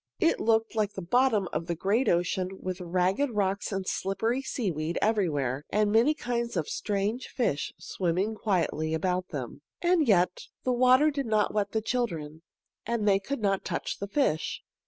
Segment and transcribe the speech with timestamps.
[0.19, 4.97] It looked like the bottom of the great ocean, with ragged rocks and slippery seaweed
[4.99, 9.61] everywhere, and many kinds of strange fish swimming quietly about them.
[9.79, 12.41] And yet, the water did not wet the children,
[12.83, 14.63] and they could not touch the fish.